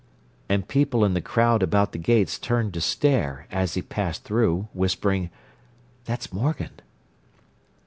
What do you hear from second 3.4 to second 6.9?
as he passed through, whispering, "That's Morgan."